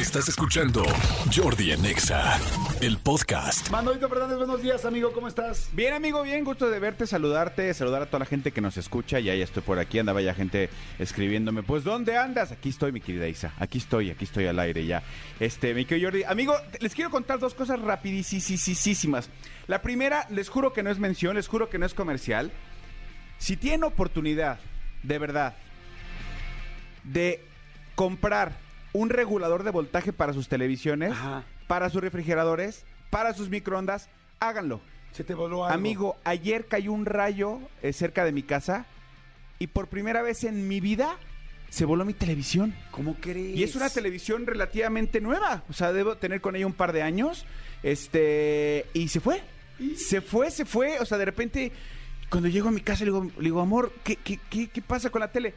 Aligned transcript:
Estás 0.00 0.30
escuchando 0.30 0.82
Jordi 1.30 1.72
en 1.72 1.84
Exa, 1.84 2.38
el 2.80 2.96
podcast. 2.96 3.68
Manolito 3.68 4.08
Fernández, 4.08 4.38
buenos 4.38 4.62
días, 4.62 4.86
amigo, 4.86 5.12
¿cómo 5.12 5.28
estás? 5.28 5.68
Bien, 5.74 5.92
amigo, 5.92 6.22
bien, 6.22 6.42
gusto 6.42 6.70
de 6.70 6.78
verte, 6.78 7.06
saludarte, 7.06 7.74
saludar 7.74 8.00
a 8.00 8.06
toda 8.06 8.20
la 8.20 8.24
gente 8.24 8.50
que 8.50 8.62
nos 8.62 8.78
escucha. 8.78 9.20
Ya, 9.20 9.34
ya 9.34 9.44
estoy 9.44 9.62
por 9.62 9.78
aquí, 9.78 9.98
andaba 9.98 10.22
ya 10.22 10.32
gente 10.32 10.70
escribiéndome. 10.98 11.62
Pues, 11.62 11.84
¿dónde 11.84 12.16
andas? 12.16 12.50
Aquí 12.50 12.70
estoy, 12.70 12.92
mi 12.92 13.02
querida 13.02 13.28
Isa. 13.28 13.52
Aquí 13.58 13.76
estoy, 13.76 14.08
aquí 14.08 14.24
estoy 14.24 14.46
al 14.46 14.58
aire 14.58 14.86
ya. 14.86 15.02
Este, 15.38 15.74
mi 15.74 15.84
querido 15.84 16.08
Jordi. 16.08 16.24
Amigo, 16.24 16.54
les 16.80 16.94
quiero 16.94 17.10
contar 17.10 17.38
dos 17.38 17.52
cosas 17.52 17.78
rapidísimas. 17.78 19.28
La 19.66 19.82
primera, 19.82 20.26
les 20.30 20.48
juro 20.48 20.72
que 20.72 20.82
no 20.82 20.88
es 20.88 20.98
mención, 20.98 21.36
les 21.36 21.46
juro 21.46 21.68
que 21.68 21.78
no 21.78 21.84
es 21.84 21.92
comercial. 21.92 22.50
Si 23.36 23.54
tienen 23.54 23.84
oportunidad, 23.84 24.60
de 25.02 25.18
verdad, 25.18 25.56
de 27.04 27.44
comprar 27.96 28.69
un 28.92 29.10
regulador 29.10 29.62
de 29.62 29.70
voltaje 29.70 30.12
para 30.12 30.32
sus 30.32 30.48
televisiones, 30.48 31.12
Ajá. 31.12 31.44
para 31.66 31.90
sus 31.90 32.00
refrigeradores, 32.00 32.84
para 33.10 33.34
sus 33.34 33.48
microondas, 33.50 34.08
háganlo. 34.40 34.80
Se 35.12 35.24
te 35.24 35.34
voló 35.34 35.64
algo. 35.64 35.74
Amigo, 35.74 36.16
ayer 36.24 36.66
cayó 36.66 36.92
un 36.92 37.04
rayo 37.04 37.58
eh, 37.82 37.92
cerca 37.92 38.24
de 38.24 38.32
mi 38.32 38.42
casa 38.42 38.86
y 39.58 39.66
por 39.66 39.88
primera 39.88 40.22
vez 40.22 40.44
en 40.44 40.68
mi 40.68 40.80
vida 40.80 41.16
se 41.68 41.84
voló 41.84 42.04
mi 42.04 42.14
televisión. 42.14 42.74
¿Cómo 42.90 43.14
crees? 43.20 43.56
Y 43.56 43.62
es 43.62 43.76
una 43.76 43.90
televisión 43.90 44.46
relativamente 44.46 45.20
nueva. 45.20 45.64
O 45.68 45.72
sea, 45.72 45.92
debo 45.92 46.16
tener 46.16 46.40
con 46.40 46.56
ella 46.56 46.66
un 46.66 46.72
par 46.72 46.92
de 46.92 47.02
años. 47.02 47.44
Este. 47.82 48.86
Y 48.92 49.08
se 49.08 49.20
fue. 49.20 49.40
Se 49.96 50.20
fue, 50.20 50.50
se 50.50 50.64
fue. 50.64 50.98
O 50.98 51.04
sea, 51.04 51.16
de 51.18 51.24
repente, 51.24 51.72
cuando 52.28 52.48
llego 52.48 52.68
a 52.68 52.72
mi 52.72 52.80
casa, 52.80 53.04
le 53.04 53.12
digo, 53.12 53.30
le 53.36 53.44
digo 53.44 53.60
amor, 53.60 53.92
¿qué, 54.04 54.16
qué, 54.16 54.38
qué, 54.50 54.68
qué 54.68 54.82
pasa 54.82 55.10
con 55.10 55.20
la 55.20 55.30
tele? 55.30 55.54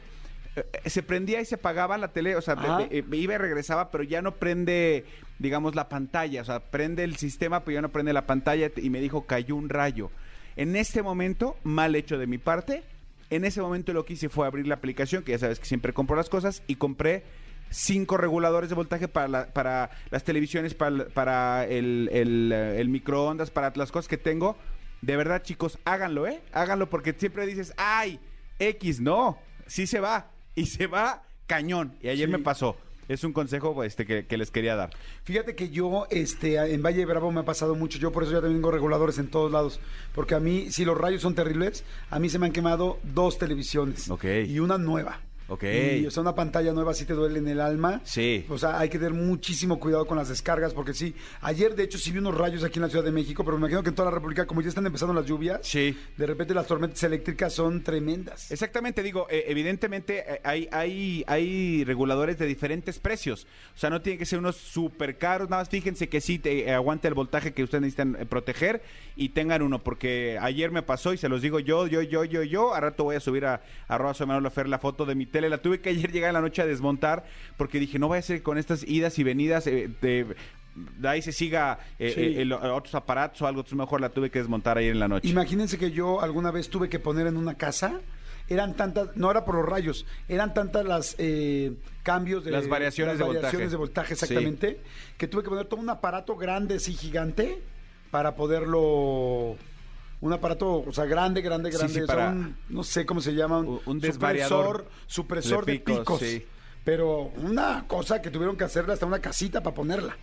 Eh, 0.56 0.64
eh, 0.84 0.90
se 0.90 1.02
prendía 1.02 1.40
y 1.40 1.44
se 1.44 1.56
apagaba 1.56 1.98
la 1.98 2.08
tele, 2.12 2.36
o 2.36 2.40
sea, 2.42 2.54
me- 2.90 3.02
me 3.02 3.16
iba 3.16 3.34
y 3.34 3.38
regresaba, 3.38 3.90
pero 3.90 4.04
ya 4.04 4.22
no 4.22 4.36
prende, 4.36 5.04
digamos, 5.38 5.74
la 5.74 5.88
pantalla, 5.88 6.42
o 6.42 6.44
sea, 6.44 6.60
prende 6.60 7.02
el 7.04 7.16
sistema, 7.16 7.64
pero 7.64 7.76
ya 7.76 7.82
no 7.82 7.88
prende 7.90 8.12
la 8.12 8.26
pantalla 8.26 8.70
y 8.76 8.90
me 8.90 9.00
dijo, 9.00 9.26
cayó 9.26 9.56
un 9.56 9.68
rayo. 9.68 10.10
En 10.56 10.76
este 10.76 11.02
momento, 11.02 11.56
mal 11.64 11.96
hecho 11.96 12.18
de 12.18 12.26
mi 12.28 12.38
parte, 12.38 12.84
en 13.30 13.44
ese 13.44 13.60
momento 13.60 13.92
lo 13.92 14.04
que 14.04 14.12
hice 14.12 14.28
fue 14.28 14.46
abrir 14.46 14.66
la 14.68 14.76
aplicación, 14.76 15.24
que 15.24 15.32
ya 15.32 15.38
sabes 15.38 15.58
que 15.58 15.66
siempre 15.66 15.92
compro 15.92 16.14
las 16.14 16.28
cosas, 16.28 16.62
y 16.68 16.76
compré 16.76 17.24
cinco 17.70 18.16
reguladores 18.16 18.68
de 18.68 18.76
voltaje 18.76 19.08
para, 19.08 19.26
la- 19.26 19.46
para 19.52 19.90
las 20.10 20.22
televisiones, 20.22 20.74
para, 20.74 20.94
el- 20.94 21.06
para 21.06 21.64
el, 21.66 22.08
el, 22.12 22.52
eh, 22.52 22.80
el 22.80 22.88
microondas, 22.88 23.50
para 23.50 23.72
las 23.74 23.90
cosas 23.90 24.06
que 24.06 24.18
tengo. 24.18 24.56
De 25.02 25.16
verdad, 25.16 25.42
chicos, 25.42 25.78
háganlo, 25.84 26.28
¿eh? 26.28 26.40
Háganlo 26.52 26.88
porque 26.88 27.12
siempre 27.18 27.44
dices, 27.46 27.74
ay, 27.76 28.20
X, 28.60 29.00
no, 29.00 29.38
sí 29.66 29.88
se 29.88 29.98
va. 29.98 30.30
Y 30.54 30.66
se 30.66 30.86
va 30.86 31.22
cañón. 31.46 31.94
Y 32.02 32.08
ayer 32.08 32.28
Sí. 32.28 32.32
me 32.32 32.38
pasó. 32.38 32.76
Es 33.06 33.22
un 33.22 33.34
consejo 33.34 33.84
este, 33.84 34.06
que, 34.06 34.24
que 34.24 34.38
les 34.38 34.50
quería 34.50 34.76
dar. 34.76 34.88
Fíjate 35.24 35.54
que 35.54 35.68
yo, 35.68 36.06
este, 36.10 36.56
en 36.72 36.82
Valle 36.82 37.00
de 37.00 37.04
Bravo 37.04 37.30
me 37.30 37.40
ha 37.40 37.44
pasado 37.44 37.74
mucho. 37.74 37.98
Yo 37.98 38.12
por 38.12 38.22
eso 38.22 38.32
ya 38.32 38.38
también 38.40 38.58
tengo 38.60 38.70
reguladores 38.70 39.18
en 39.18 39.28
todos 39.28 39.52
lados. 39.52 39.78
Porque 40.14 40.34
a 40.34 40.40
mí, 40.40 40.70
si 40.70 40.86
los 40.86 40.96
rayos 40.96 41.20
son 41.20 41.34
terribles, 41.34 41.84
a 42.08 42.18
mí 42.18 42.30
se 42.30 42.38
me 42.38 42.46
han 42.46 42.52
quemado 42.52 42.98
dos 43.02 43.36
televisiones. 43.38 44.08
Ok. 44.10 44.24
Y 44.46 44.58
una 44.58 44.78
nueva. 44.78 45.20
Ok. 45.48 45.64
Y, 45.64 46.06
o 46.06 46.10
sea, 46.10 46.22
una 46.22 46.34
pantalla 46.34 46.72
nueva 46.72 46.94
sí 46.94 47.04
te 47.04 47.12
duele 47.12 47.38
en 47.38 47.48
el 47.48 47.60
alma. 47.60 48.00
Sí. 48.04 48.46
O 48.48 48.56
sea, 48.58 48.78
hay 48.78 48.88
que 48.88 48.98
tener 48.98 49.12
muchísimo 49.12 49.78
cuidado 49.78 50.06
con 50.06 50.16
las 50.16 50.28
descargas, 50.28 50.72
porque 50.72 50.94
sí. 50.94 51.14
Ayer, 51.42 51.74
de 51.74 51.82
hecho, 51.84 51.98
sí 51.98 52.12
vi 52.12 52.18
unos 52.18 52.36
rayos 52.36 52.64
aquí 52.64 52.78
en 52.78 52.82
la 52.82 52.88
Ciudad 52.88 53.04
de 53.04 53.12
México, 53.12 53.44
pero 53.44 53.56
me 53.58 53.62
imagino 53.62 53.82
que 53.82 53.90
en 53.90 53.94
toda 53.94 54.08
la 54.10 54.14
República, 54.14 54.46
como 54.46 54.62
ya 54.62 54.68
están 54.68 54.86
empezando 54.86 55.12
las 55.12 55.26
lluvias, 55.26 55.60
Sí. 55.62 55.96
de 56.16 56.26
repente 56.26 56.54
las 56.54 56.66
tormentas 56.66 57.02
eléctricas 57.02 57.52
son 57.52 57.82
tremendas. 57.82 58.50
Exactamente, 58.50 59.02
digo, 59.02 59.26
eh, 59.30 59.44
evidentemente 59.48 60.24
eh, 60.26 60.40
hay, 60.44 60.68
hay, 60.72 61.24
hay 61.26 61.84
reguladores 61.84 62.38
de 62.38 62.46
diferentes 62.46 62.98
precios. 62.98 63.46
O 63.74 63.78
sea, 63.78 63.90
no 63.90 64.00
tienen 64.00 64.18
que 64.18 64.26
ser 64.26 64.38
unos 64.38 64.56
súper 64.56 65.18
caros. 65.18 65.50
Nada 65.50 65.62
más 65.62 65.68
fíjense 65.68 66.08
que 66.08 66.20
sí 66.20 66.38
te, 66.38 66.68
eh, 66.68 66.72
aguante 66.72 67.08
el 67.08 67.14
voltaje 67.14 67.52
que 67.52 67.62
ustedes 67.62 67.82
necesitan 67.82 68.26
proteger 68.28 68.82
y 69.16 69.30
tengan 69.30 69.62
uno. 69.62 69.82
Porque 69.82 70.38
ayer 70.40 70.70
me 70.70 70.82
pasó 70.82 71.12
y 71.12 71.18
se 71.18 71.28
los 71.28 71.42
digo 71.42 71.58
yo, 71.60 71.86
yo, 71.86 72.00
yo, 72.02 72.24
yo, 72.24 72.42
yo. 72.42 72.74
A 72.74 72.80
rato 72.80 73.04
voy 73.04 73.16
a 73.16 73.20
subir 73.20 73.44
a 73.44 73.62
arroba 73.88 74.14
soy 74.14 74.26
Manolo 74.26 74.50
Fer 74.50 74.68
la 74.68 74.78
foto 74.78 75.04
de 75.04 75.14
mi 75.14 75.26
tele. 75.34 75.48
La 75.50 75.58
tuve 75.58 75.80
que 75.80 75.90
ayer 75.90 76.10
llegar 76.12 76.28
en 76.30 76.34
la 76.34 76.40
noche 76.40 76.62
a 76.62 76.66
desmontar 76.66 77.24
porque 77.56 77.78
dije, 77.80 77.98
no 77.98 78.08
vaya 78.08 78.20
a 78.20 78.22
ser 78.22 78.42
con 78.42 78.56
estas 78.56 78.84
idas 78.88 79.18
y 79.18 79.24
venidas 79.24 79.66
eh, 79.66 79.90
de... 80.00 80.34
de 80.74 81.08
ahí 81.08 81.20
se 81.22 81.32
siga 81.32 81.78
eh, 81.98 82.12
Sí. 82.14 82.20
eh, 82.20 82.42
el- 82.42 82.52
otros 82.52 82.94
aparatos 82.94 83.42
o 83.42 83.46
algo, 83.46 83.60
entonces 83.60 83.76
mejor 83.78 84.00
la 84.00 84.08
tuve 84.10 84.30
que 84.30 84.38
desmontar 84.38 84.78
ayer 84.78 84.92
en 84.92 85.00
la 85.00 85.08
noche. 85.08 85.28
Imagínense 85.28 85.76
que 85.78 85.90
yo 85.90 86.20
alguna 86.22 86.50
vez 86.50 86.68
tuve 86.70 86.88
que 86.88 86.98
poner 86.98 87.26
en 87.26 87.36
una 87.36 87.54
casa, 87.54 88.00
eran 88.48 88.74
tantas, 88.74 89.16
no 89.16 89.30
era 89.30 89.44
por 89.44 89.54
los 89.54 89.64
rayos, 89.66 90.04
eran 90.28 90.52
tantas 90.54 90.84
las 90.84 91.14
eh, 91.18 91.72
cambios 92.02 92.44
de 92.44 92.50
Las 92.50 92.68
variaciones 92.68 93.14
las 93.14 93.18
de 93.18 93.24
variaciones 93.34 93.68
voltaje. 93.68 93.70
de 93.70 93.76
voltaje, 93.76 94.08
Sí. 94.16 94.24
exactamente, 94.24 94.80
que 95.16 95.28
tuve 95.28 95.42
que 95.42 95.48
poner 95.48 95.66
todo 95.66 95.80
un 95.80 95.88
aparato 95.90 96.36
grande, 96.36 96.74
así 96.76 96.92
gigante, 96.94 97.62
para 98.10 98.34
poderlo 98.36 99.56
un 100.24 100.32
aparato, 100.32 100.82
o 100.86 100.92
sea, 100.92 101.04
grande, 101.04 101.40
grande, 101.42 101.70
grande, 101.70 101.92
sí, 101.92 102.00
o 102.00 102.06
sea, 102.06 102.14
para- 102.16 102.30
un- 102.30 102.56
no 102.70 102.82
sé 102.82 103.04
cómo 103.06 103.20
se 103.20 103.32
llama, 103.34 103.58
Un- 103.58 103.80
un 103.84 104.00
desvariador 104.00 104.86
supresor, 105.06 105.62
supresor 105.62 105.66
de 105.66 105.72
de 105.72 105.78
picos, 105.80 105.98
picos, 106.00 106.20
sí. 106.20 106.44
pero 106.82 107.24
una 107.36 107.84
cosa 107.86 108.20
que 108.22 108.30
tuvieron 108.30 108.56
que 108.56 108.64
hacerle 108.64 108.94
hasta 108.94 109.06
una 109.06 109.18
casita 109.20 109.62
para 109.62 109.74
ponerla, 109.76 110.16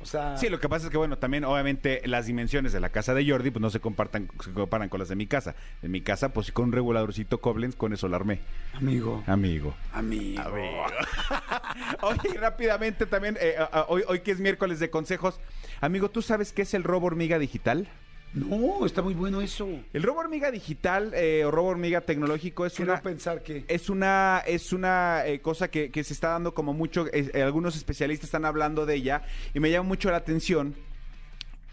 o 0.00 0.06
sea, 0.06 0.36
Sí, 0.36 0.48
lo 0.48 0.60
que 0.60 0.68
pasa 0.68 0.86
es 0.86 0.92
que, 0.92 0.96
bueno, 0.96 1.18
también 1.18 1.44
obviamente 1.44 2.02
las 2.06 2.26
dimensiones 2.26 2.72
de 2.72 2.78
la 2.78 2.90
casa 2.90 3.14
de 3.14 3.28
Jordi 3.28 3.50
pues 3.50 3.60
no 3.60 3.68
se 3.68 3.80
compartan, 3.80 4.28
se 4.44 4.52
comparan 4.52 4.88
con 4.88 5.00
las 5.00 5.08
de 5.08 5.16
mi 5.16 5.26
casa. 5.26 5.56
En 5.82 5.90
mi 5.90 6.02
casa, 6.02 6.32
pues 6.32 6.52
con 6.52 6.66
un 6.66 6.72
reguladorcito 6.72 7.40
Koblenz, 7.40 7.74
con 7.74 7.92
eso 7.92 8.06
la 8.06 8.14
armé. 8.14 8.38
amigo, 8.74 9.24
Amigo. 9.26 9.74
amigo, 9.92 10.40
Oye, 12.02 12.34
rápidamente 12.38 13.06
también, 13.06 13.36
eh, 13.40 13.56
hoy, 13.88 14.02
hoy 14.06 14.20
que 14.20 14.30
es 14.30 14.38
miércoles 14.38 14.78
de 14.78 14.88
consejos. 14.90 15.40
Amigo, 15.80 16.08
¿tú 16.10 16.22
sabes 16.22 16.52
qué 16.52 16.62
es 16.62 16.74
el 16.74 16.84
robo 16.84 17.06
hormiga 17.08 17.38
digital? 17.40 17.88
No, 18.34 18.84
está 18.86 19.02
muy 19.02 19.14
bueno 19.14 19.40
eso, 19.40 19.66
El 19.92 20.02
robo 20.02 20.20
hormiga 20.20 20.50
digital 20.50 21.12
eh, 21.14 21.44
o 21.44 21.50
robo 21.50 21.68
hormiga 21.68 22.02
tecnológico 22.02 22.66
es 22.66 22.74
quiero 22.74 22.92
una... 22.92 23.00
pensar 23.02 23.42
que... 23.42 23.64
Es 23.68 23.88
una, 23.88 24.42
es 24.46 24.72
una 24.72 25.26
eh, 25.26 25.40
cosa 25.40 25.68
que, 25.68 25.90
que 25.90 26.04
se 26.04 26.12
está 26.12 26.28
dando 26.28 26.52
como 26.54 26.72
mucho, 26.74 27.06
eh, 27.12 27.42
algunos 27.42 27.74
especialistas 27.76 28.26
están 28.28 28.44
hablando 28.44 28.86
de 28.86 28.94
ella 28.96 29.22
y 29.54 29.60
me 29.60 29.70
llama 29.70 29.88
mucho 29.88 30.10
la 30.10 30.18
atención. 30.18 30.74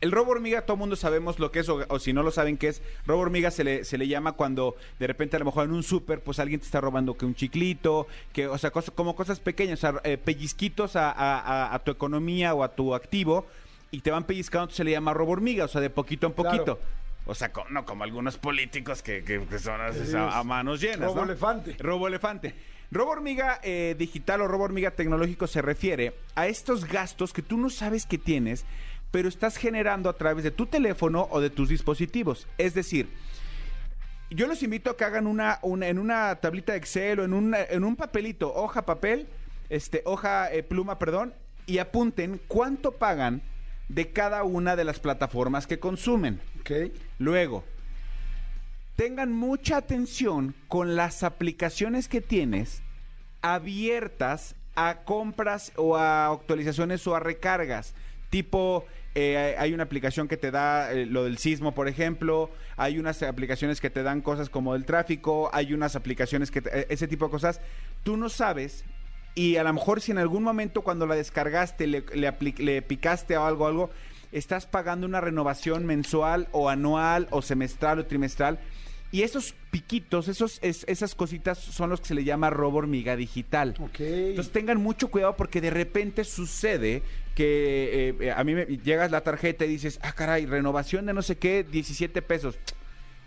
El 0.01 0.11
robo 0.11 0.31
hormiga, 0.31 0.61
todo 0.63 0.75
el 0.75 0.79
mundo 0.79 0.95
sabemos 0.95 1.39
lo 1.39 1.51
que 1.51 1.59
es, 1.59 1.69
o, 1.69 1.79
o 1.88 1.99
si 1.99 2.13
no 2.13 2.21
lo 2.21 2.29
saben 2.31 2.57
qué 2.57 2.67
es, 2.67 2.81
robo 3.05 3.21
hormiga 3.21 3.49
se 3.51 3.63
le, 3.63 3.83
se 3.85 3.97
le 3.97 4.07
llama 4.07 4.33
cuando 4.33 4.75
de 4.99 5.07
repente 5.07 5.35
a 5.35 5.39
lo 5.39 5.45
mejor 5.45 5.65
en 5.65 5.71
un 5.71 5.83
súper, 5.83 6.19
pues 6.21 6.39
alguien 6.39 6.59
te 6.59 6.65
está 6.65 6.79
robando 6.81 7.15
que 7.15 7.25
un 7.25 7.33
chiclito, 7.35 8.05
que, 8.33 8.47
o 8.47 8.57
sea, 8.57 8.71
cosas, 8.71 8.91
como 8.94 9.15
cosas 9.15 9.39
pequeñas, 9.39 9.79
o 9.79 9.81
sea, 9.81 10.01
eh, 10.03 10.17
pellizquitos 10.17 10.95
a, 10.95 11.11
a- 11.11 11.39
a- 11.39 11.75
a 11.75 11.79
tu 11.83 11.91
economía 11.91 12.53
o 12.53 12.63
a 12.63 12.75
tu 12.75 12.94
activo, 12.94 13.45
y 13.95 14.01
te 14.01 14.11
van 14.11 14.25
pellizcando, 14.25 14.69
se 14.73 14.83
le 14.83 14.91
llama 14.91 15.13
robo 15.13 15.31
hormiga, 15.31 15.66
o 15.66 15.67
sea, 15.67 15.79
de 15.81 15.89
poquito 15.89 16.28
en 16.28 16.33
Claro. 16.33 16.50
poquito. 16.51 16.79
O 17.25 17.33
sea, 17.33 17.51
co- 17.51 17.66
no 17.69 17.85
como 17.85 18.03
algunos 18.03 18.38
políticos 18.38 19.01
que, 19.01 19.23
que- 19.23 19.45
que 19.47 19.57
son 19.59 19.79
así, 19.81 20.16
a, 20.16 20.38
a 20.39 20.44
manos 20.44 20.81
llenas. 20.81 21.00
Robo 21.09 21.16
¿no? 21.17 21.23
elefante. 21.31 21.75
Robo 21.79 22.07
elefante. 22.07 22.53
Robo 22.91 23.11
hormiga 23.11 23.59
eh, 23.63 23.95
digital 23.97 24.41
o 24.41 24.47
robo 24.47 24.66
hormiga 24.66 24.91
tecnológico 24.91 25.47
se 25.47 25.61
refiere 25.61 26.13
a 26.35 26.47
estos 26.47 26.85
gastos 26.85 27.33
que 27.33 27.41
tú 27.41 27.57
no 27.57 27.69
sabes 27.69 28.06
que 28.06 28.17
tienes, 28.19 28.66
pero 29.11 29.28
estás 29.29 29.57
generando 29.57 30.09
a 30.09 30.13
través 30.17 30.44
de 30.44 30.51
tu 30.51 30.66
teléfono 30.67 31.27
o 31.31 31.39
de 31.41 31.50
tus 31.50 31.69
dispositivos. 31.69 32.47
Es 32.59 32.73
decir, 32.75 33.07
yo 34.29 34.45
los 34.47 34.62
invito 34.63 34.89
a 34.91 34.97
que 34.97 35.03
hagan 35.06 35.25
una, 35.27 35.59
una- 35.62 35.88
en 35.88 35.97
una 36.00 36.36
tablita 36.36 36.74
de 36.74 36.80
Excel 36.80 37.19
o 37.19 37.24
en, 37.24 37.33
una- 37.33 37.63
en 37.63 37.83
un 37.83 37.95
papelito, 37.95 38.53
hoja, 38.53 38.86
papel, 38.86 39.27
este, 39.69 40.01
hoja, 40.06 40.51
eh, 40.53 40.63
pluma, 40.63 41.00
perdón, 41.00 41.33
y 41.65 41.80
apunten 41.80 42.39
cuánto 42.47 42.92
pagan 42.92 43.42
de 43.89 44.11
cada 44.11 44.43
una 44.43 44.75
de 44.75 44.83
las 44.83 44.99
plataformas 44.99 45.67
que 45.67 45.79
consumen. 45.79 46.41
Ok. 46.61 46.71
Luego, 47.19 47.63
tengan 48.95 49.31
mucha 49.31 49.77
atención 49.77 50.55
con 50.67 50.95
las 50.95 51.23
aplicaciones 51.23 52.07
que 52.07 52.21
tienes 52.21 52.81
abiertas 53.41 54.55
a 54.75 55.03
compras 55.05 55.71
o 55.75 55.95
a 55.95 56.27
actualizaciones 56.27 57.05
o 57.07 57.15
a 57.15 57.19
recargas. 57.19 57.93
Tipo, 58.29 58.85
eh, 59.13 59.55
hay 59.57 59.73
una 59.73 59.83
aplicación 59.83 60.27
que 60.27 60.35
te 60.35 60.51
da 60.51 60.91
eh, 60.91 61.05
lo 61.05 61.23
del 61.23 61.37
sismo, 61.37 61.73
por 61.73 61.87
ejemplo. 61.87 62.49
Hay 62.75 62.99
unas 62.99 63.21
aplicaciones 63.23 63.79
que 63.79 63.89
te 63.89 64.03
dan 64.03 64.21
cosas 64.21 64.49
como 64.49 64.75
el 64.75 64.83
tráfico. 64.83 65.49
Hay 65.53 65.73
unas 65.73 65.95
aplicaciones 65.95 66.51
que... 66.51 66.61
te- 66.61 66.79
eh, 66.81 66.87
ese 66.89 67.07
tipo 67.07 67.25
de 67.25 67.31
cosas. 67.31 67.61
Tú 68.03 68.17
no 68.17 68.27
sabes 68.29 68.83
y 69.35 69.57
a 69.57 69.63
lo 69.63 69.73
mejor 69.73 70.01
si 70.01 70.11
en 70.11 70.17
algún 70.17 70.43
momento 70.43 70.81
cuando 70.81 71.05
la 71.05 71.15
descargaste 71.15 71.87
le, 71.87 72.03
le, 72.13 72.33
le 72.57 72.81
picaste 72.81 73.37
o 73.37 73.45
algo, 73.45 73.67
algo, 73.67 73.89
estás 74.31 74.65
pagando 74.65 75.05
una 75.05 75.21
renovación 75.21 75.85
mensual 75.85 76.47
o 76.51 76.69
anual 76.69 77.27
o 77.31 77.41
semestral 77.41 77.99
o 77.99 78.05
trimestral 78.05 78.59
Y 79.11 79.21
esos 79.21 79.53
piquitos, 79.71 80.27
esos, 80.27 80.59
es- 80.61 80.83
esas 80.89 81.15
cositas 81.15 81.57
son 81.59 81.89
los 81.89 82.01
que 82.01 82.07
se 82.07 82.15
le 82.15 82.23
llama 82.25 82.49
robo 82.49 82.79
hormiga 82.79 83.15
digital. 83.15 83.75
Ok. 83.79 83.99
Entonces 84.01 84.51
tengan 84.51 84.81
mucho 84.81 85.09
cuidado 85.09 85.35
porque 85.37 85.61
de 85.61 85.69
repente 85.69 86.23
sucede 86.25 87.01
que 87.35 88.09
eh, 88.09 88.15
eh, 88.19 88.31
a 88.31 88.43
mí 88.43 88.55
me 88.55 88.65
llegas 88.65 89.11
la 89.11 89.21
tarjeta 89.21 89.63
y 89.63 89.69
dices, 89.69 89.99
ah, 90.01 90.11
caray, 90.13 90.45
renovación 90.47 91.05
de 91.05 91.13
no 91.13 91.21
sé 91.21 91.37
qué, 91.37 91.63
17 91.63 92.21
pesos. 92.23 92.57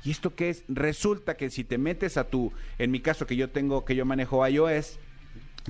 ¿Y 0.04 0.10
esto 0.10 0.34
qué 0.34 0.50
es? 0.50 0.64
Resulta 0.68 1.36
que 1.36 1.48
si 1.48 1.64
te 1.64 1.78
metes 1.78 2.16
a 2.16 2.24
tu, 2.24 2.52
en 2.78 2.90
mi 2.90 3.00
caso 3.00 3.26
que 3.26 3.36
yo 3.36 3.48
tengo, 3.50 3.84
que 3.84 3.94
yo 3.94 4.04
manejo 4.04 4.46
iOS, 4.46 4.98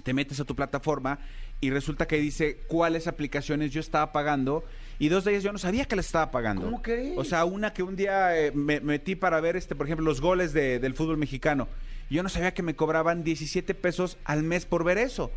te 0.03 0.15
metes 0.15 0.39
a 0.41 0.45
tu 0.45 0.55
plataforma 0.55 1.19
y 1.61 1.71
resulta 1.71 2.07
que 2.07 2.19
dice 2.19 2.59
cuáles 2.69 3.07
aplicaciones 3.09 3.73
yo 3.73 3.81
estaba 3.81 4.13
pagando 4.13 4.65
y 4.99 5.09
dos 5.09 5.25
de 5.25 5.33
ellas 5.33 5.43
yo 5.43 5.53
no 5.53 5.59
sabía 5.59 5.85
que 5.87 5.97
las 5.97 6.07
estaba 6.07 6.31
pagando. 6.31 6.63
¿Cómo 6.63 6.83
crees? 6.83 7.17
O 7.19 7.25
sea, 7.25 7.45
una 7.45 7.73
que 7.73 7.83
un 7.83 7.97
día 7.97 8.39
eh, 8.39 8.53
me 8.53 8.81
metí 8.81 9.17
para 9.17 9.41
ver, 9.41 9.57
este, 9.57 9.75
por 9.75 9.87
ejemplo, 9.87 10.05
los 10.05 10.21
goles 10.21 10.53
de- 10.53 10.79
del 10.79 10.95
fútbol 10.95 11.17
mexicano. 11.17 11.69
Yo 12.11 12.23
no 12.23 12.29
sabía 12.29 12.55
que 12.55 12.63
me 12.63 12.75
cobraban 12.77 13.25
17 13.25 13.75
pesos 13.75 14.19
al 14.25 14.43
mes 14.43 14.65
por 14.67 14.85
ver 14.85 14.99
eso. 14.99 15.31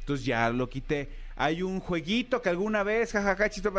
Entonces 0.00 0.26
ya 0.26 0.50
lo 0.50 0.68
quité. 0.68 1.08
Hay 1.36 1.62
un 1.62 1.80
jueguito 1.80 2.42
que 2.42 2.48
alguna 2.48 2.82
vez, 2.82 3.12
jajaja, 3.12 3.48
chito, 3.50 3.72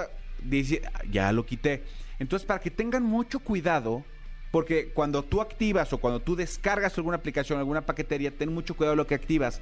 dice, 0.43 0.81
ya 1.11 1.31
lo 1.31 1.45
quité. 1.45 1.83
Entonces, 2.19 2.45
para 2.45 2.59
que 2.59 2.71
tengan 2.71 3.03
mucho 3.03 3.39
cuidado, 3.39 4.03
porque 4.51 4.89
cuando 4.93 5.23
tú 5.23 5.41
activas 5.41 5.93
o 5.93 5.97
cuando 5.99 6.19
tú 6.19 6.35
descargas 6.35 6.97
alguna 6.97 7.17
aplicación, 7.17 7.59
alguna 7.59 7.81
paquetería, 7.81 8.31
ten 8.31 8.53
mucho 8.53 8.75
cuidado 8.75 8.95
lo 8.95 9.07
que 9.07 9.15
activas. 9.15 9.61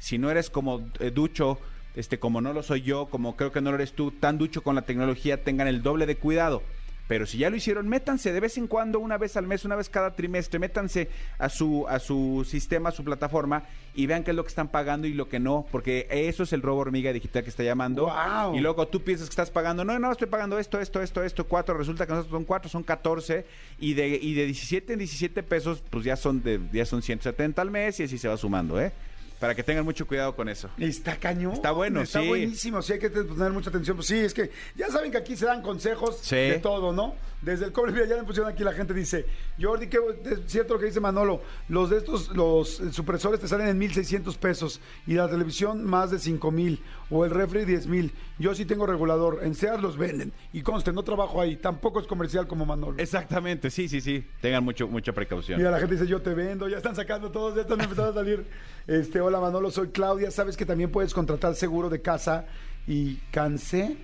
Si 0.00 0.18
no 0.18 0.30
eres 0.30 0.50
como 0.50 0.88
eh, 0.98 1.12
ducho, 1.12 1.60
este, 1.94 2.18
como 2.18 2.40
no 2.40 2.52
lo 2.52 2.64
soy 2.64 2.82
yo, 2.82 3.06
como 3.06 3.36
creo 3.36 3.52
que 3.52 3.60
no 3.60 3.70
lo 3.70 3.76
eres 3.76 3.92
tú, 3.92 4.10
tan 4.10 4.38
ducho 4.38 4.62
con 4.62 4.74
la 4.74 4.82
tecnología, 4.82 5.44
tengan 5.44 5.68
el 5.68 5.82
doble 5.82 6.06
de 6.06 6.16
cuidado. 6.16 6.62
Pero 7.10 7.26
si 7.26 7.38
ya 7.38 7.50
lo 7.50 7.56
hicieron, 7.56 7.88
métanse 7.88 8.32
de 8.32 8.38
vez 8.38 8.56
en 8.56 8.68
cuando, 8.68 9.00
una 9.00 9.18
vez 9.18 9.36
al 9.36 9.44
mes, 9.44 9.64
una 9.64 9.74
vez 9.74 9.88
cada 9.88 10.14
trimestre, 10.14 10.60
métanse 10.60 11.08
a 11.38 11.48
su, 11.48 11.84
a 11.88 11.98
su 11.98 12.46
sistema, 12.48 12.90
a 12.90 12.92
su 12.92 13.02
plataforma 13.02 13.64
y 13.96 14.06
vean 14.06 14.22
qué 14.22 14.30
es 14.30 14.36
lo 14.36 14.44
que 14.44 14.50
están 14.50 14.68
pagando 14.68 15.08
y 15.08 15.12
lo 15.12 15.28
que 15.28 15.40
no, 15.40 15.66
porque 15.72 16.06
eso 16.08 16.44
es 16.44 16.52
el 16.52 16.62
robo 16.62 16.82
hormiga 16.82 17.12
digital 17.12 17.42
que 17.42 17.50
está 17.50 17.64
llamando. 17.64 18.04
¡Guau! 18.04 18.54
Y 18.54 18.60
luego 18.60 18.86
tú 18.86 19.02
piensas 19.02 19.26
que 19.26 19.32
estás 19.32 19.50
pagando, 19.50 19.84
no, 19.84 19.98
no, 19.98 20.12
estoy 20.12 20.28
pagando 20.28 20.56
esto, 20.60 20.80
esto, 20.80 21.02
esto, 21.02 21.24
esto, 21.24 21.48
cuatro, 21.48 21.76
resulta 21.76 22.06
que 22.06 22.12
nosotros 22.12 22.30
son 22.30 22.44
cuatro, 22.44 22.70
son 22.70 22.84
14 22.84 23.44
y 23.80 23.94
de, 23.94 24.08
y 24.10 24.34
de 24.34 24.46
17 24.46 24.92
en 24.92 25.00
17 25.00 25.42
pesos, 25.42 25.82
pues 25.90 26.04
ya 26.04 26.14
son, 26.14 26.44
de, 26.44 26.60
ya 26.72 26.86
son 26.86 27.02
170 27.02 27.60
al 27.60 27.72
mes 27.72 27.98
y 27.98 28.04
así 28.04 28.18
se 28.18 28.28
va 28.28 28.36
sumando, 28.36 28.80
¿eh? 28.80 28.92
Para 29.40 29.54
que 29.54 29.62
tengan 29.64 29.84
mucho 29.84 30.06
cuidado 30.06 30.36
con 30.36 30.48
eso. 30.50 30.68
Está 30.78 31.16
cañón. 31.16 31.54
Está 31.54 31.72
bueno, 31.72 32.02
Está 32.02 32.20
sí. 32.20 32.28
buenísimo, 32.28 32.82
sí 32.82 32.92
hay 32.92 32.98
que 32.98 33.08
poner 33.10 33.50
mucha 33.52 33.70
atención. 33.70 33.96
Pues 33.96 34.06
sí, 34.06 34.18
es 34.18 34.34
que 34.34 34.50
ya 34.76 34.88
saben 34.90 35.10
que 35.10 35.16
aquí 35.16 35.34
se 35.34 35.46
dan 35.46 35.62
consejos 35.62 36.18
Sí. 36.22 36.36
de 36.36 36.58
todo, 36.58 36.92
¿no? 36.92 37.14
Desde 37.40 37.64
el 37.64 37.72
cobre, 37.72 37.90
mira, 37.92 38.04
ya 38.04 38.16
me 38.16 38.24
pusieron 38.24 38.52
aquí 38.52 38.62
la 38.62 38.74
gente 38.74 38.92
dice, 38.92 39.24
Jordi, 39.58 39.86
que 39.88 39.96
es 40.24 40.40
cierto 40.46 40.74
lo 40.74 40.80
que 40.80 40.84
dice 40.86 41.00
Manolo, 41.00 41.40
los 41.70 41.88
de 41.88 41.96
estos, 41.96 42.28
los 42.36 42.80
eh, 42.80 42.92
supresores 42.92 43.40
te 43.40 43.48
salen 43.48 43.68
en 43.68 43.80
1.600 43.80 44.36
pesos 44.36 44.78
y 45.06 45.14
la 45.14 45.26
televisión 45.26 45.82
más 45.84 46.10
de 46.10 46.18
5.000 46.18 46.78
o 47.08 47.24
el 47.24 47.30
refri 47.30 47.60
10.000. 47.64 48.10
Yo 48.38 48.54
sí 48.54 48.66
tengo 48.66 48.84
regulador, 48.86 49.40
en 49.42 49.54
Sears 49.54 49.80
los 49.80 49.96
venden 49.96 50.34
y 50.52 50.60
conste, 50.60 50.92
no 50.92 51.02
trabajo 51.02 51.40
ahí, 51.40 51.56
tampoco 51.56 51.98
es 52.00 52.06
comercial 52.06 52.46
como 52.46 52.66
Manolo. 52.66 52.98
Exactamente, 52.98 53.70
sí, 53.70 53.88
sí, 53.88 54.02
sí. 54.02 54.22
Tengan 54.42 54.62
mucho, 54.62 54.86
mucha 54.86 55.12
precaución. 55.14 55.56
Mira, 55.56 55.70
la 55.70 55.78
gente 55.78 55.94
dice, 55.94 56.06
yo 56.06 56.20
te 56.20 56.34
vendo, 56.34 56.68
ya 56.68 56.76
están 56.76 56.94
sacando 56.94 57.30
todos, 57.30 57.54
ya 57.54 57.62
están 57.62 57.80
empezando 57.80 58.10
a 58.10 58.14
salir. 58.14 58.44
Este, 58.86 59.20
hola 59.30 59.38
Manolo, 59.40 59.70
soy 59.70 59.90
Claudia, 59.90 60.32
sabes 60.32 60.56
que 60.56 60.66
también 60.66 60.90
puedes 60.90 61.14
contratar 61.14 61.54
seguro 61.54 61.88
de 61.88 62.02
casa 62.02 62.46
y 62.88 63.14
cansé 63.30 63.96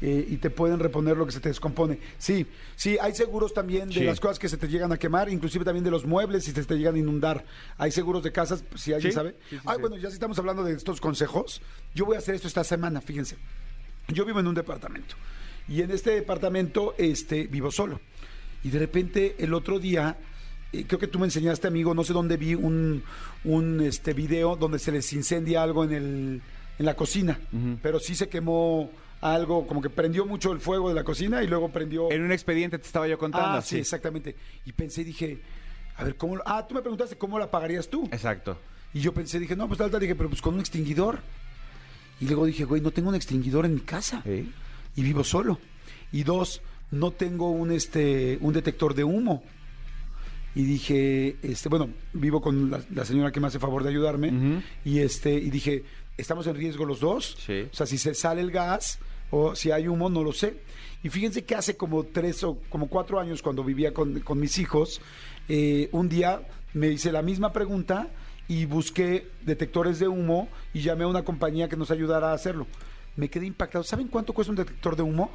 eh, 0.00 0.24
y 0.30 0.36
te 0.36 0.50
pueden 0.50 0.78
reponer 0.78 1.16
lo 1.16 1.26
que 1.26 1.32
se 1.32 1.40
te 1.40 1.48
descompone. 1.48 1.98
Sí, 2.16 2.46
sí, 2.76 2.96
hay 3.00 3.12
seguros 3.12 3.52
también 3.52 3.88
de 3.88 3.94
Sí. 3.94 4.04
las 4.04 4.20
cosas 4.20 4.38
que 4.38 4.48
se 4.48 4.56
te 4.56 4.68
llegan 4.68 4.92
a 4.92 4.96
quemar, 4.96 5.28
inclusive 5.30 5.64
también 5.64 5.82
de 5.82 5.90
los 5.90 6.06
muebles 6.06 6.44
si 6.44 6.52
se 6.52 6.62
te 6.64 6.76
llegan 6.76 6.94
a 6.94 6.98
inundar. 6.98 7.44
Hay 7.76 7.90
seguros 7.90 8.22
de 8.22 8.30
casas, 8.30 8.62
si 8.76 8.92
alguien 8.92 9.10
Sí, 9.10 9.16
sabe. 9.16 9.34
sí, 9.50 9.56
sí, 9.56 9.62
Ay, 9.66 9.78
bueno, 9.80 9.96
ya 9.96 10.10
si 10.10 10.14
estamos 10.14 10.38
hablando 10.38 10.62
de 10.62 10.74
estos 10.74 11.00
consejos, 11.00 11.60
yo 11.96 12.04
voy 12.06 12.14
a 12.14 12.18
hacer 12.18 12.36
esto 12.36 12.46
esta 12.46 12.62
semana, 12.62 13.00
fíjense. 13.00 13.36
Yo 14.06 14.24
vivo 14.24 14.38
en 14.38 14.46
un 14.46 14.54
departamento 14.54 15.16
y 15.66 15.82
en 15.82 15.90
este 15.90 16.12
departamento 16.12 16.94
este, 16.98 17.48
vivo 17.48 17.72
solo. 17.72 18.00
Y 18.62 18.70
de 18.70 18.78
repente 18.78 19.34
el 19.40 19.52
otro 19.54 19.80
día, 19.80 20.16
creo 20.70 20.98
que 20.98 21.06
tú 21.06 21.18
me 21.18 21.26
enseñaste, 21.26 21.66
amigo, 21.66 21.94
no 21.94 22.04
sé 22.04 22.12
dónde 22.12 22.36
vi 22.36 22.54
un, 22.54 23.02
un 23.44 23.80
este, 23.80 24.12
video 24.12 24.56
donde 24.56 24.78
se 24.78 24.92
les 24.92 25.12
incendia 25.12 25.62
algo 25.62 25.84
en, 25.84 25.92
el, 25.92 26.42
en 26.78 26.86
la 26.86 26.94
cocina, 26.94 27.38
pero 27.82 27.98
sí 28.00 28.14
se 28.14 28.28
quemó 28.28 28.90
algo, 29.20 29.66
como 29.66 29.82
que 29.82 29.90
prendió 29.90 30.24
mucho 30.26 30.52
el 30.52 30.60
fuego 30.60 30.88
de 30.90 30.94
la 30.94 31.04
cocina 31.04 31.42
y 31.42 31.46
luego 31.48 31.70
prendió... 31.70 32.10
En 32.12 32.22
un 32.22 32.30
expediente 32.32 32.78
te 32.78 32.86
estaba 32.86 33.08
yo 33.08 33.18
contando. 33.18 33.58
ah, 33.58 33.62
sí, 33.62 33.78
exactamente. 33.78 34.36
Y 34.64 34.72
pensé, 34.72 35.02
dije, 35.04 35.40
a 35.96 36.04
ver, 36.04 36.16
¿cómo...? 36.16 36.36
lo- 36.36 36.42
Ah, 36.46 36.64
tú 36.68 36.74
me 36.74 36.80
preguntaste 36.82 37.16
cómo 37.16 37.38
la 37.38 37.50
pagarías 37.50 37.88
tú. 37.88 38.04
Exacto. 38.12 38.58
Y 38.94 39.00
yo 39.00 39.12
pensé, 39.12 39.38
dije, 39.40 39.56
no, 39.56 39.66
pues 39.66 39.78
tal, 39.78 39.90
tal, 39.90 40.00
dije, 40.00 40.14
pero 40.14 40.28
pues 40.28 40.40
con 40.40 40.54
un 40.54 40.60
extinguidor. 40.60 41.18
Y 42.20 42.26
luego 42.26 42.46
dije, 42.46 42.64
güey, 42.64 42.80
no 42.80 42.90
tengo 42.90 43.08
un 43.08 43.14
extinguidor 43.14 43.64
en 43.64 43.74
mi 43.74 43.80
casa. 43.80 44.22
Y 44.24 45.02
vivo 45.02 45.24
solo. 45.24 45.58
Y 46.12 46.22
dos, 46.24 46.62
no 46.90 47.10
tengo 47.10 47.50
un 47.50 47.70
este 47.72 48.38
un 48.40 48.52
detector 48.54 48.94
de 48.94 49.04
humo. 49.04 49.42
Y 50.54 50.62
dije, 50.62 51.36
este, 51.42 51.68
bueno, 51.68 51.90
vivo 52.12 52.40
con 52.40 52.70
la, 52.70 52.80
la 52.94 53.04
señora 53.04 53.30
que 53.30 53.40
me 53.40 53.46
hace 53.46 53.58
favor 53.58 53.82
de 53.84 53.90
ayudarme. 53.90 54.62
Y 54.84 54.98
este, 55.00 55.32
y 55.34 55.50
dije, 55.50 55.84
¿estamos 56.16 56.46
en 56.46 56.56
riesgo 56.56 56.84
los 56.84 57.00
dos? 57.00 57.36
Sí. 57.46 57.68
O 57.70 57.74
sea, 57.74 57.86
si 57.86 57.98
se 57.98 58.14
sale 58.14 58.40
el 58.40 58.50
gas 58.50 58.98
o 59.30 59.54
si 59.54 59.70
hay 59.70 59.88
humo, 59.88 60.08
no 60.08 60.24
lo 60.24 60.32
sé. 60.32 60.56
Y 61.02 61.10
fíjense 61.10 61.44
que 61.44 61.54
hace 61.54 61.76
como 61.76 62.04
tres 62.04 62.42
o 62.42 62.58
como 62.68 62.88
cuatro 62.88 63.20
años, 63.20 63.42
cuando 63.42 63.62
vivía 63.62 63.94
con, 63.94 64.20
con 64.20 64.40
mis 64.40 64.58
hijos, 64.58 65.00
eh, 65.48 65.88
un 65.92 66.08
día 66.08 66.42
me 66.74 66.88
hice 66.88 67.12
la 67.12 67.22
misma 67.22 67.52
pregunta 67.52 68.08
y 68.48 68.64
busqué 68.64 69.28
detectores 69.42 69.98
de 69.98 70.08
humo 70.08 70.48
y 70.72 70.80
llamé 70.80 71.04
a 71.04 71.08
una 71.08 71.22
compañía 71.24 71.68
que 71.68 71.76
nos 71.76 71.90
ayudara 71.90 72.30
a 72.30 72.34
hacerlo. 72.34 72.66
Me 73.16 73.28
quedé 73.28 73.46
impactado. 73.46 73.84
¿Saben 73.84 74.08
cuánto 74.08 74.32
cuesta 74.32 74.50
un 74.50 74.56
detector 74.56 74.96
de 74.96 75.02
humo? 75.02 75.30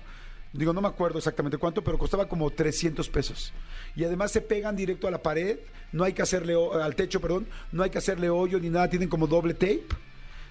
Digo, 0.53 0.71
no 0.71 0.81
me 0.81 0.87
acuerdo 0.87 1.17
exactamente 1.17 1.57
cuánto, 1.57 1.83
pero 1.83 1.97
costaba 1.97 2.27
como 2.27 2.49
300 2.51 3.09
pesos. 3.09 3.51
Y 3.95 4.03
además 4.03 4.31
se 4.31 4.39
pegan 4.39 4.75
directo 4.75 5.07
a 5.07 5.11
la 5.11 5.21
pared, 5.21 5.57
no 5.91 6.03
hay 6.03 6.13
que 6.13 6.21
hacerle, 6.21 6.55
al 6.79 6.95
techo, 6.95 7.19
perdón, 7.19 7.47
no 7.71 7.81
hay 7.81 7.89
que 7.89 7.97
hacerle 7.97 8.29
hoyo 8.29 8.59
ni 8.59 8.69
nada, 8.69 8.87
tienen 8.87 9.09
como 9.09 9.25
doble 9.25 9.55
tape. 9.55 9.87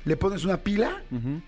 Le 0.05 0.17
pones 0.17 0.45
una 0.45 0.57
pila 0.57 1.03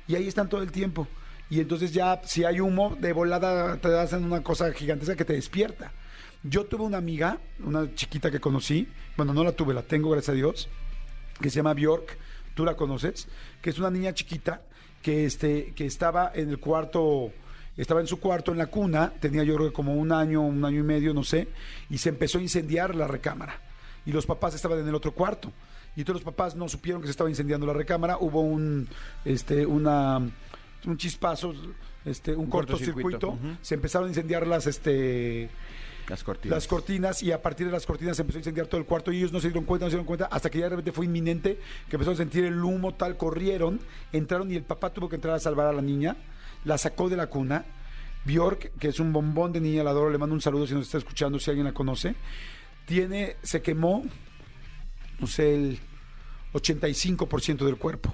y 0.06 0.14
ahí 0.14 0.28
están 0.28 0.48
todo 0.48 0.62
el 0.62 0.70
tiempo. 0.70 1.08
Y 1.50 1.58
entonces 1.60 1.92
ya, 1.92 2.20
si 2.24 2.44
hay 2.44 2.60
humo, 2.60 2.96
de 3.00 3.12
volada 3.12 3.76
te 3.78 3.88
hacen 3.98 4.24
una 4.24 4.42
cosa 4.42 4.72
gigantesca 4.72 5.16
que 5.16 5.24
te 5.24 5.32
despierta. 5.32 5.92
Yo 6.44 6.64
tuve 6.64 6.84
una 6.84 6.98
amiga, 6.98 7.38
una 7.58 7.92
chiquita 7.94 8.30
que 8.30 8.38
conocí, 8.38 8.86
bueno, 9.16 9.34
no 9.34 9.42
la 9.42 9.52
tuve, 9.52 9.74
la 9.74 9.82
tengo, 9.82 10.10
gracias 10.10 10.34
a 10.34 10.36
Dios, 10.36 10.68
que 11.40 11.50
se 11.50 11.56
llama 11.56 11.74
Bjork, 11.74 12.16
tú 12.54 12.64
la 12.64 12.76
conoces, 12.76 13.28
que 13.60 13.70
es 13.70 13.78
una 13.78 13.90
niña 13.90 14.14
chiquita 14.14 14.62
que, 15.02 15.24
este, 15.24 15.72
que 15.74 15.86
estaba 15.86 16.30
en 16.34 16.50
el 16.50 16.58
cuarto, 16.58 17.32
estaba 17.76 18.00
en 18.00 18.06
su 18.06 18.20
cuarto 18.20 18.52
en 18.52 18.58
la 18.58 18.66
cuna, 18.66 19.12
tenía 19.20 19.42
yo 19.42 19.56
creo 19.56 19.68
que 19.68 19.74
como 19.74 19.94
un 19.94 20.12
año, 20.12 20.42
un 20.42 20.64
año 20.64 20.80
y 20.80 20.84
medio, 20.84 21.12
no 21.12 21.24
sé, 21.24 21.48
y 21.90 21.98
se 21.98 22.10
empezó 22.10 22.38
a 22.38 22.42
incendiar 22.42 22.94
la 22.94 23.06
recámara. 23.08 23.60
Y 24.06 24.12
los 24.12 24.26
papás 24.26 24.54
estaban 24.54 24.78
en 24.78 24.88
el 24.88 24.94
otro 24.94 25.12
cuarto. 25.12 25.50
Y 25.96 26.04
todos 26.04 26.16
los 26.20 26.24
papás 26.24 26.56
no 26.56 26.68
supieron 26.68 27.00
que 27.00 27.06
se 27.06 27.12
estaba 27.12 27.30
incendiando 27.30 27.66
la 27.66 27.72
recámara. 27.72 28.18
Hubo 28.18 28.40
un, 28.40 28.88
este, 29.24 29.64
una, 29.64 30.18
un 30.18 30.96
chispazo, 30.96 31.54
este, 32.04 32.32
un, 32.32 32.44
Un 32.44 32.50
cortocircuito. 32.50 33.38
Se 33.62 33.74
empezaron 33.74 34.06
a 34.06 34.10
incendiar 34.10 34.46
las, 34.46 34.66
este, 34.66 35.48
Las 36.08 36.22
cortinas. 36.22 36.56
las 36.56 36.66
cortinas 36.66 37.22
y 37.22 37.32
a 37.32 37.40
partir 37.40 37.66
de 37.66 37.72
las 37.72 37.86
cortinas 37.86 38.16
se 38.16 38.22
empezó 38.22 38.38
a 38.38 38.40
incendiar 38.40 38.66
todo 38.66 38.80
el 38.80 38.86
cuarto 38.86 39.12
y 39.12 39.18
ellos 39.18 39.32
no 39.32 39.40
se 39.40 39.48
dieron 39.48 39.64
cuenta, 39.64 39.86
no 39.86 39.90
se 39.90 39.96
dieron 39.96 40.06
cuenta, 40.06 40.26
hasta 40.26 40.50
que 40.50 40.58
ya 40.58 40.64
de 40.64 40.70
repente 40.70 40.92
fue 40.92 41.06
inminente, 41.06 41.58
que 41.88 41.96
empezaron 41.96 42.14
a 42.14 42.18
sentir 42.18 42.44
el 42.44 42.62
humo 42.62 42.94
tal, 42.94 43.16
corrieron, 43.16 43.80
entraron 44.12 44.50
y 44.50 44.56
el 44.56 44.64
papá 44.64 44.92
tuvo 44.92 45.08
que 45.08 45.16
entrar 45.16 45.34
a 45.34 45.40
salvar 45.40 45.68
a 45.68 45.72
la 45.72 45.82
niña, 45.82 46.16
la 46.64 46.78
sacó 46.78 47.08
de 47.08 47.16
la 47.16 47.26
cuna. 47.28 47.64
Bjork, 48.24 48.72
que 48.78 48.88
es 48.88 49.00
un 49.00 49.12
bombón 49.12 49.52
de 49.52 49.60
niña, 49.60 49.84
la 49.84 49.90
adoro, 49.90 50.08
le 50.10 50.16
mando 50.18 50.34
un 50.34 50.40
saludo 50.40 50.66
si 50.66 50.72
nos 50.74 50.84
está 50.86 50.98
escuchando, 50.98 51.38
si 51.38 51.50
alguien 51.50 51.66
la 51.66 51.72
conoce. 51.74 52.14
Tiene, 52.86 53.36
se 53.42 53.60
quemó, 53.60 54.02
no 55.18 55.26
sé, 55.26 55.54
el 55.54 55.78
85% 56.54 57.64
del 57.64 57.76
cuerpo. 57.76 58.10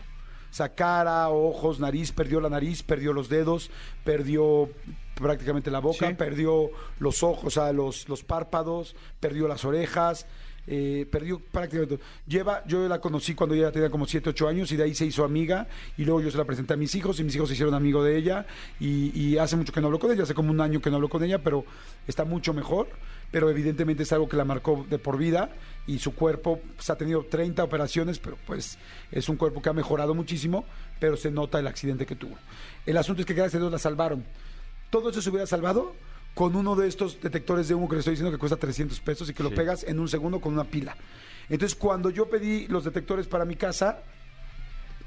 O 0.51 0.53
sea, 0.53 0.75
cara, 0.75 1.29
ojos, 1.29 1.79
nariz, 1.79 2.11
perdió 2.11 2.41
la 2.41 2.49
nariz, 2.49 2.83
perdió 2.83 3.13
los 3.13 3.29
dedos, 3.29 3.71
perdió 4.05 4.69
prácticamente 5.15 5.71
la 5.71 5.79
boca, 5.79 6.09
Sí. 6.09 6.15
perdió 6.15 6.71
los 6.99 7.23
ojos, 7.23 7.45
o 7.45 7.51
sea, 7.51 7.73
los, 7.73 8.09
los 8.09 8.25
párpados, 8.25 8.97
perdió 9.21 9.47
las 9.47 9.65
orejas, 9.65 10.27
eh, 10.67 11.07
perdió 11.11 11.41
prácticamente 11.41 11.97
todo. 11.97 12.07
Lleva, 12.27 12.65
yo 12.67 12.87
la 12.89 13.01
conocí 13.01 13.35
cuando 13.35 13.55
ella 13.55 13.73
tenía 13.73 13.91
como 13.91 14.07
7, 14.07 14.31
8 14.31 14.49
años 14.49 14.73
y 14.73 14.77
de 14.77 14.85
ahí 14.85 14.95
se 14.95 15.07
hizo 15.07 15.25
amiga 15.25 15.67
y 15.97 16.05
luego 16.05 16.21
yo 16.21 16.31
se 16.31 16.39
la 16.39 16.45
presenté 16.45 16.75
a 16.75 16.77
mis 16.77 16.95
hijos 16.95 17.19
y 17.21 17.25
mis 17.25 17.35
hijos 17.35 17.49
se 17.49 17.55
hicieron 17.55 17.75
amigo 17.75 18.05
de 18.05 18.17
ella 18.17 18.47
y, 18.79 19.19
y 19.19 19.39
hace 19.39 19.57
mucho 19.57 19.73
que 19.73 19.81
no 19.81 19.87
hablo 19.87 19.99
con 19.99 20.13
ella, 20.13 20.23
hace 20.23 20.35
como 20.35 20.51
un 20.51 20.61
año 20.61 20.81
que 20.81 20.91
no 20.91 20.97
hablo 20.97 21.09
con 21.09 21.23
ella, 21.25 21.43
pero 21.43 21.65
está 22.07 22.25
mucho 22.25 22.55
mejor, 22.55 22.89
pero 23.31 23.51
evidentemente 23.51 24.03
es 24.03 24.13
algo 24.13 24.29
que 24.29 24.37
la 24.37 24.45
marcó 24.45 24.87
de 24.89 24.99
por 24.99 25.17
vida 25.17 25.51
y 25.87 25.99
su 25.99 26.15
cuerpo 26.15 26.61
pues, 26.77 26.91
ha 26.91 26.97
tenido 26.97 27.25
30 27.25 27.63
operaciones, 27.65 28.19
pero 28.19 28.37
pues 28.47 28.79
es 29.11 29.29
un 29.29 29.37
cuerpo 29.37 29.63
que 29.63 29.69
ha 29.69 29.73
mejorado 29.73 30.15
muchísimo, 30.15 30.65
pero 30.99 31.17
se 31.17 31.31
nota 31.31 31.59
el 31.59 31.67
accidente 31.67 32.07
que 32.07 32.17
tuvo. 32.17 32.37
El 32.87 32.97
asunto 32.97 33.23
es 33.23 33.27
que 33.27 33.35
gracias 33.35 33.57
a 33.57 33.59
Dios 33.59 33.73
la 33.73 33.79
salvaron. 33.79 34.25
Todo 34.91 35.11
eso 35.11 35.23
se 35.23 35.31
hubiera 35.31 35.47
salvado 35.47 35.95
con 36.35 36.55
uno 36.57 36.77
de 36.77 36.89
estos 36.89 37.21
detectores 37.21 37.69
de 37.69 37.75
humo 37.75 37.89
que 37.89 37.97
le 37.97 37.99
estoy 38.01 38.13
diciendo 38.13 38.31
que 38.33 38.39
cuesta 38.39 38.57
300 38.57 38.99
pesos 39.01 39.29
y 39.29 39.35
que 39.35 39.43
lo 39.43 39.49
Sí. 39.51 39.57
pegas 39.57 39.85
en 39.85 39.99
un 39.99 40.09
segundo 40.09 40.41
con 40.41 40.53
una 40.53 40.65
pila. 40.65 40.97
Entonces, 41.49 41.77
cuando 41.77 42.11
yo 42.11 42.29
pedí 42.31 42.67
los 42.69 42.85
detectores 42.85 43.27
para 43.27 43.45
mi 43.45 43.57
casa, 43.57 44.03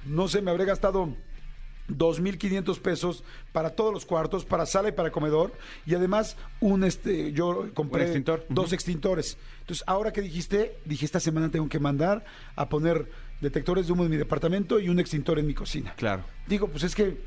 no 0.06 0.28
sé, 0.28 0.42
me 0.42 0.52
habré 0.52 0.66
gastado 0.66 1.16
2.500 1.90 2.80
pesos 2.80 3.24
para 3.52 3.72
todos 3.72 3.94
los 3.94 4.06
cuartos, 4.06 4.46
para 4.46 4.66
sala 4.66 4.90
y 4.90 4.92
para 4.94 5.12
comedor. 5.12 5.54
Y 5.86 5.96
además, 5.96 6.38
un 6.60 6.84
este, 6.84 7.32
yo 7.34 7.70
compré 7.74 8.04
extintor. 8.04 8.46
dos 8.50 8.74
extintores. 8.74 9.38
Entonces, 9.62 9.84
ahora 9.88 10.12
que 10.14 10.22
dijiste, 10.22 10.78
dije, 10.86 11.06
esta 11.06 11.20
semana 11.20 11.50
tengo 11.50 11.68
que 11.70 11.80
mandar 11.80 12.24
a 12.56 12.70
poner 12.70 13.10
detectores 13.42 13.88
de 13.88 13.94
humo 13.94 14.04
en 14.06 14.12
mi 14.12 14.18
departamento 14.18 14.80
y 14.80 14.90
un 14.90 15.00
extintor 15.00 15.40
en 15.40 15.48
mi 15.48 15.54
cocina. 15.54 15.94
Claro. 15.96 16.24
Digo, 16.48 16.68
pues 16.70 16.84
es 16.84 16.96
que 16.96 17.18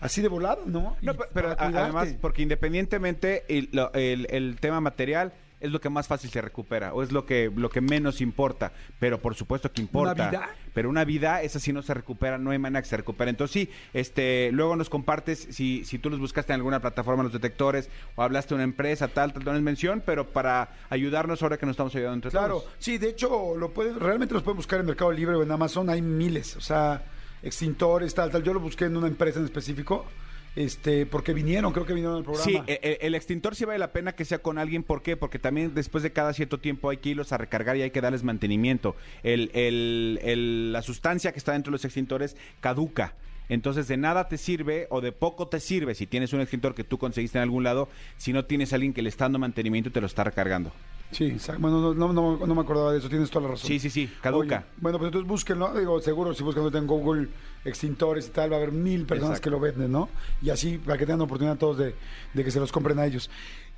así 0.00 0.22
de 0.22 0.28
volado, 0.28 0.62
¿no? 0.66 0.96
No, 1.02 1.14
pero 1.32 1.50
a- 1.50 1.54
además, 1.58 2.14
porque 2.20 2.42
independientemente 2.42 3.44
el, 3.48 3.68
el- 3.94 4.26
el 4.30 4.56
tema 4.60 4.80
material 4.80 5.32
es 5.60 5.70
lo 5.70 5.78
que 5.78 5.90
más 5.90 6.08
fácil 6.08 6.30
se 6.30 6.40
recupera 6.40 6.94
o 6.94 7.02
es 7.02 7.12
lo 7.12 7.26
que 7.26 7.52
lo 7.54 7.68
que 7.68 7.82
menos 7.82 8.22
importa, 8.22 8.72
pero 8.98 9.18
por 9.20 9.34
supuesto 9.34 9.70
que 9.70 9.82
importa. 9.82 10.30
vida? 10.30 10.48
Pero 10.72 10.88
una 10.88 11.04
vida, 11.04 11.42
esa 11.42 11.60
sí 11.60 11.70
no 11.70 11.82
se 11.82 11.92
recupera, 11.92 12.38
no 12.38 12.50
hay 12.52 12.58
manera 12.58 12.80
que 12.80 12.88
se 12.88 12.96
recupere. 12.96 13.28
Entonces 13.28 13.52
sí, 13.52 13.70
este, 13.92 14.50
luego 14.52 14.74
nos 14.76 14.88
compartes 14.88 15.48
si, 15.50 15.84
si 15.84 15.98
tú 15.98 16.08
los 16.08 16.18
buscaste 16.18 16.54
en 16.54 16.60
alguna 16.60 16.80
plataforma 16.80 17.22
los 17.24 17.32
detectores 17.34 17.90
o 18.16 18.22
hablaste 18.22 18.50
de 18.50 18.54
una 18.54 18.64
empresa, 18.64 19.08
tal, 19.08 19.34
tal, 19.34 19.44
no 19.44 19.54
es 19.54 19.60
mención, 19.60 20.02
pero 20.06 20.28
para 20.28 20.70
ayudarnos 20.88 21.42
ahora 21.42 21.58
que 21.58 21.66
nos 21.66 21.74
estamos 21.74 21.94
ayudando 21.94 22.14
entre 22.14 22.30
Claro, 22.30 22.60
todos. 22.60 22.72
sí, 22.78 22.96
de 22.96 23.10
hecho, 23.10 23.54
lo 23.54 23.68
pueden, 23.74 24.00
realmente 24.00 24.32
los 24.32 24.42
pueden 24.42 24.56
buscar 24.56 24.80
en 24.80 24.86
Mercado 24.86 25.12
Libre 25.12 25.34
o 25.36 25.42
en 25.42 25.50
Amazon, 25.50 25.90
hay 25.90 26.00
miles, 26.00 26.56
o 26.56 26.62
sea, 26.62 27.02
extintores, 27.42 28.14
tal, 28.14 28.30
tal. 28.30 28.42
Yo 28.42 28.52
lo 28.54 28.60
busqué 28.60 28.86
en 28.86 28.96
una 28.96 29.06
empresa 29.08 29.38
en 29.38 29.44
específico, 29.44 30.04
este, 30.56 31.06
porque 31.06 31.32
vinieron, 31.32 31.72
creo 31.72 31.86
que 31.86 31.92
vinieron 31.94 32.16
al 32.18 32.24
programa. 32.24 32.44
Sí, 32.44 32.60
e- 32.66 32.80
e- 32.82 32.98
el, 33.06 33.14
extintor 33.14 33.54
sí 33.54 33.64
vale 33.64 33.78
la 33.78 33.92
pena 33.92 34.12
que 34.12 34.24
sea 34.24 34.38
con 34.38 34.58
alguien. 34.58 34.82
¿Por 34.82 35.02
qué? 35.02 35.16
Porque 35.16 35.38
también 35.38 35.74
después 35.74 36.02
de 36.02 36.12
cada 36.12 36.32
cierto 36.32 36.58
tiempo 36.58 36.90
hay 36.90 36.96
que 36.98 37.10
irlos 37.10 37.32
a 37.32 37.38
recargar 37.38 37.76
y 37.76 37.82
hay 37.82 37.90
que 37.90 38.00
darles 38.00 38.22
mantenimiento. 38.24 38.96
El, 39.22 39.50
el- 39.54 40.18
el- 40.22 40.72
la 40.72 40.82
sustancia 40.82 41.32
que 41.32 41.38
está 41.38 41.52
dentro 41.52 41.70
de 41.70 41.74
los 41.76 41.84
extintores 41.84 42.36
caduca. 42.60 43.14
Entonces 43.48 43.88
de 43.88 43.96
nada 43.96 44.28
te 44.28 44.38
sirve 44.38 44.86
o 44.90 45.00
de 45.00 45.10
poco 45.10 45.48
te 45.48 45.58
sirve 45.58 45.96
si 45.96 46.06
tienes 46.06 46.32
un 46.32 46.40
extintor 46.40 46.72
que 46.74 46.84
tú 46.84 46.98
conseguiste 46.98 47.38
en 47.38 47.42
algún 47.42 47.64
lado, 47.64 47.88
si 48.16 48.32
no 48.32 48.44
tienes 48.44 48.72
a 48.72 48.76
alguien 48.76 48.92
que 48.92 49.02
le 49.02 49.08
está 49.08 49.24
dando 49.24 49.40
mantenimiento 49.40 49.88
y 49.88 49.92
te 49.92 50.00
lo 50.00 50.06
está 50.06 50.22
recargando. 50.22 50.72
Sí, 51.12 51.36
bueno, 51.58 51.80
no, 51.80 51.94
no, 51.94 52.12
no- 52.12 52.46
no 52.46 52.54
me 52.54 52.60
acordaba 52.60 52.92
de 52.92 52.98
eso, 52.98 53.08
tienes 53.08 53.30
toda 53.30 53.46
la 53.46 53.50
razón. 53.52 53.66
Sí, 53.66 53.78
sí, 53.80 53.90
sí, 53.90 54.08
caduca. 54.22 54.58
Oye, 54.58 54.66
bueno, 54.76 54.98
pues 54.98 55.08
entonces 55.08 55.28
búsquenlo, 55.28 55.74
digo, 55.78 56.00
seguro 56.00 56.32
si 56.34 56.42
buscan 56.44 56.72
en 56.74 56.86
Google 56.86 57.28
extintores 57.64 58.28
y 58.28 58.30
tal, 58.30 58.52
va 58.52 58.56
a 58.56 58.58
haber 58.58 58.72
mil 58.72 59.06
personas 59.06 59.38
Exacto. 59.38 59.44
que 59.44 59.50
lo 59.50 59.60
venden, 59.60 59.90
¿no? 59.92 60.08
Y 60.40 60.50
así, 60.50 60.78
para 60.78 60.96
que 60.98 61.06
tengan 61.06 61.22
oportunidad 61.22 61.56
todos 61.58 61.78
de, 61.78 61.94
de 62.32 62.44
que 62.44 62.50
se 62.50 62.60
los 62.60 62.70
compren 62.72 62.98
a 63.00 63.06
ellos. 63.06 63.28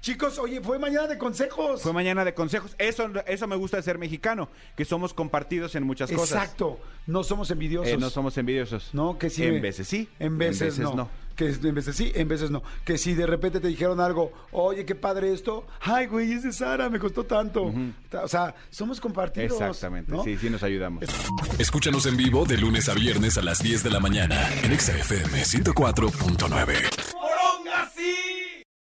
Chicos, 0.00 0.38
oye, 0.40 0.60
fue 0.60 0.78
mañana 0.80 1.06
de 1.06 1.16
consejos. 1.16 1.80
Fue 1.80 1.92
mañana 1.92 2.24
de 2.24 2.34
consejos. 2.34 2.74
Eso, 2.76 3.08
eso 3.24 3.46
me 3.46 3.54
gusta 3.56 3.76
de 3.76 3.84
ser 3.84 3.98
mexicano, 3.98 4.48
que 4.76 4.84
somos 4.84 5.14
compartidos 5.14 5.74
en 5.76 5.84
muchas 5.84 6.10
cosas. 6.10 6.42
Exacto, 6.42 6.80
no 7.06 7.24
somos 7.24 7.50
envidiosos. 7.50 7.88
Eh, 7.92 7.96
no 7.98 8.10
somos 8.10 8.36
envidiosos. 8.38 8.90
No, 8.92 9.18
que 9.18 9.30
sí. 9.30 9.44
En 9.44 9.54
me- 9.54 9.60
veces 9.60 9.88
sí. 9.88 10.08
En 10.18 10.38
veces, 10.38 10.78
no. 10.78 11.08
Que 11.36 11.48
en 11.48 11.74
veces 11.74 11.96
sí, 11.96 12.12
en 12.14 12.28
veces 12.28 12.50
no. 12.50 12.62
Que 12.84 12.98
si 12.98 13.14
de 13.14 13.26
repente 13.26 13.58
te 13.58 13.68
dijeron 13.68 14.00
algo, 14.00 14.32
oye, 14.52 14.84
qué 14.84 14.94
padre 14.94 15.32
esto. 15.32 15.66
Ay, 15.80 16.06
güey, 16.06 16.30
es 16.32 16.42
de 16.42 16.52
Sara, 16.52 16.90
me 16.90 16.98
costó 16.98 17.24
tanto. 17.24 17.72
Ta- 18.10 18.24
O 18.24 18.28
sea, 18.28 18.54
somos 18.70 19.00
compartidos. 19.00 19.52
Exactamente. 19.52 20.12
¿no? 20.12 20.22
Sí, 20.24 20.36
sí 20.36 20.50
nos 20.50 20.62
ayudamos. 20.62 21.04
Escúchanos 21.58 22.04
en 22.06 22.16
vivo 22.18 22.44
de 22.44 22.58
lunes 22.58 22.88
a 22.90 22.94
viernes 22.94 23.38
a 23.38 23.42
las 23.42 23.62
10 23.62 23.82
de 23.82 23.90
la 23.90 23.98
mañana 24.00 24.36
en 24.62 24.72
Exa 24.72 24.92
FM 24.96 25.42
104.9. 25.44 26.74